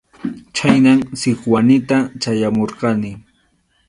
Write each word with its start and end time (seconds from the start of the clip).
Chhaynam 0.55 0.99
Sikwanita 1.21 1.97
chayamurqani. 2.21 3.11